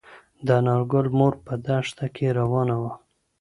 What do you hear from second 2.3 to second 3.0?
روانه وه.